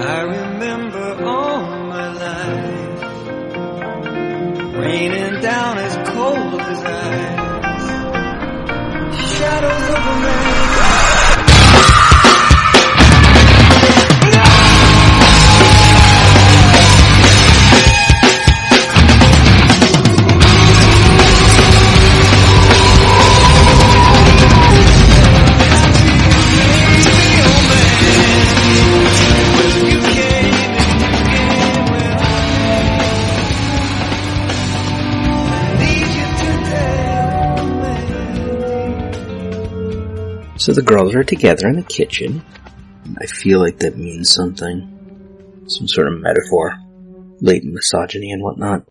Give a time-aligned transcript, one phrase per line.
[0.00, 3.02] I remember all my life
[4.76, 7.88] raining down as cold as ice.
[9.38, 10.47] Shadows of a man.
[40.68, 42.44] So the girls are together in the kitchen.
[43.18, 45.64] I feel like that means something.
[45.66, 46.76] Some sort of metaphor.
[47.40, 48.82] Latent misogyny and whatnot.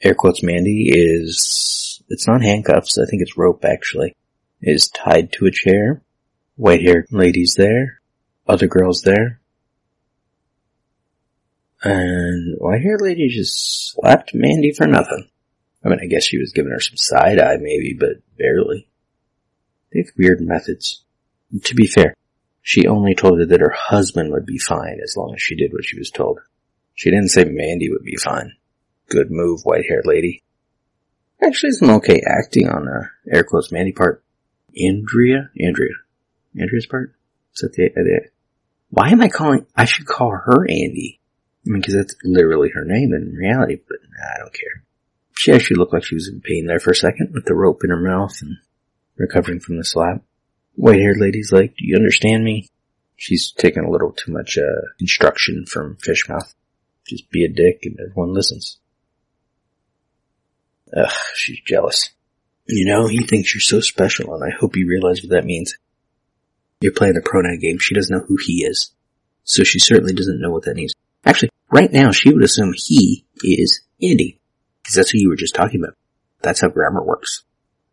[0.00, 4.14] Air quotes Mandy is, it's not handcuffs, I think it's rope actually.
[4.62, 6.00] Is tied to a chair.
[6.54, 8.00] White haired ladies there.
[8.46, 9.40] Other girls there.
[11.82, 15.28] And white haired lady just slapped Mandy for nothing.
[15.84, 18.88] I mean, I guess she was giving her some side eye maybe, but barely.
[19.92, 21.02] They have weird methods.
[21.64, 22.14] To be fair,
[22.62, 25.72] she only told her that her husband would be fine as long as she did
[25.72, 26.40] what she was told.
[26.94, 28.52] She didn't say Mandy would be fine.
[29.08, 30.42] Good move, white haired lady.
[31.42, 34.22] Actually, some okay acting on uh, air quotes Mandy part.
[34.76, 35.50] Andrea?
[35.58, 35.94] Andrea.
[36.60, 37.14] Andrea's part?
[37.54, 38.28] Is that the, uh, the,
[38.90, 41.20] why am I calling, I should call her Andy.
[41.66, 44.84] I mean, cause that's literally her name in reality, but nah, I don't care.
[45.32, 47.82] She actually looked like she was in pain there for a second with the rope
[47.84, 48.56] in her mouth and
[49.18, 50.22] recovering from the slap.
[50.74, 52.68] White haired lady's like, do you understand me?
[53.16, 56.54] She's taking a little too much, uh, instruction from Fishmouth.
[57.06, 58.78] Just be a dick and everyone listens.
[60.96, 62.10] Ugh, she's jealous.
[62.66, 65.76] You know, he thinks you're so special and I hope you realize what that means.
[66.80, 67.78] You're playing the pronoun game.
[67.78, 68.92] She doesn't know who he is.
[69.42, 70.94] So she certainly doesn't know what that means.
[71.24, 74.38] Actually, right now she would assume he is Andy.
[74.82, 75.96] Because that's who you were just talking about.
[76.40, 77.42] That's how grammar works.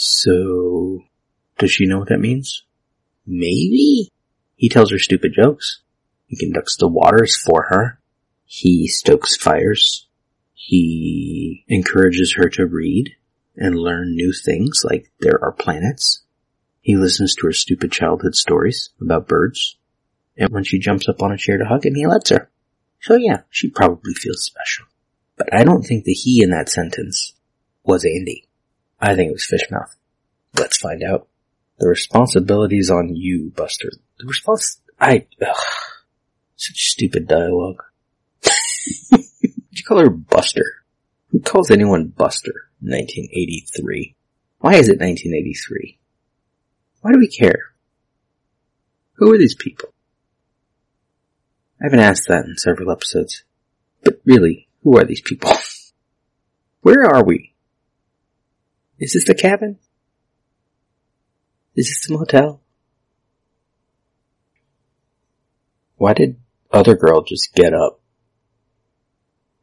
[0.00, 1.02] So,
[1.58, 2.62] does she know what that means?
[3.26, 4.12] Maybe?
[4.54, 5.80] He tells her stupid jokes.
[6.28, 7.98] He conducts the waters for her.
[8.44, 10.06] He stokes fires.
[10.54, 13.16] He encourages her to read
[13.56, 16.22] and learn new things like there are planets.
[16.80, 19.78] He listens to her stupid childhood stories about birds.
[20.36, 22.48] And when she jumps up on a chair to hug him, he lets her.
[23.00, 24.86] So yeah, she probably feels special.
[25.36, 27.32] But I don't think the he in that sentence
[27.82, 28.47] was Andy.
[29.00, 29.94] I think it was Fishmouth.
[30.58, 31.28] Let's find out.
[31.78, 33.90] The responsibility's on you, Buster.
[34.18, 35.56] The response, I, ugh,
[36.56, 37.82] such stupid dialogue.
[39.78, 40.64] You call her Buster?
[41.28, 42.68] Who calls anyone Buster?
[42.80, 44.16] 1983.
[44.58, 45.98] Why is it 1983?
[47.00, 47.74] Why do we care?
[49.14, 49.90] Who are these people?
[51.80, 53.44] I haven't asked that in several episodes.
[54.02, 55.52] But really, who are these people?
[56.80, 57.54] Where are we?
[58.98, 59.78] Is this the cabin?
[61.76, 62.60] Is this the motel?
[65.96, 66.40] Why did
[66.72, 68.00] other girl just get up?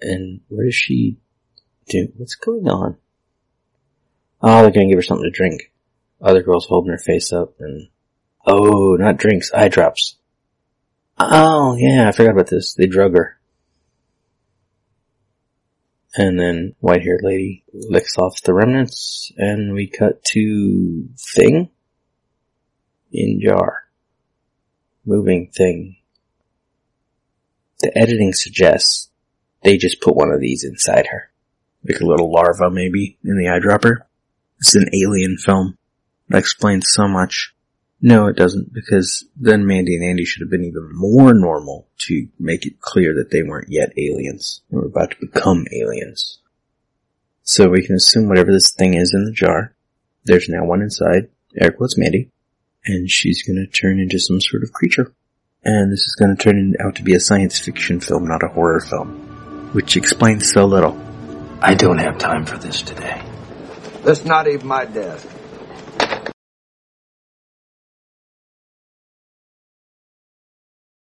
[0.00, 1.18] And where does she
[1.88, 2.12] do?
[2.16, 2.96] What's going on?
[4.40, 5.72] Oh, they're gonna give her something to drink.
[6.20, 7.88] Other girl's holding her face up and,
[8.46, 10.16] oh, not drinks, eye drops.
[11.18, 12.74] Oh, yeah, I forgot about this.
[12.74, 13.38] They drug her.
[16.16, 21.70] And then white haired lady licks off the remnants and we cut to thing
[23.12, 23.84] in jar.
[25.04, 25.96] Moving thing.
[27.80, 29.10] The editing suggests
[29.62, 31.30] they just put one of these inside her.
[31.86, 34.04] Like a little larva maybe in the eyedropper.
[34.58, 35.76] It's an alien film.
[36.28, 37.53] That explains so much.
[38.06, 42.28] No, it doesn't, because then Mandy and Andy should have been even more normal to
[42.38, 44.60] make it clear that they weren't yet aliens.
[44.70, 46.38] They were about to become aliens.
[47.44, 49.74] So we can assume whatever this thing is in the jar,
[50.22, 52.30] there's now one inside, air quotes Mandy,
[52.84, 55.14] and she's gonna turn into some sort of creature.
[55.64, 58.80] And this is gonna turn out to be a science fiction film, not a horror
[58.80, 59.72] film.
[59.72, 60.94] Which explains so little.
[61.62, 63.24] I don't have time for this today.
[64.02, 65.26] That's not even my desk.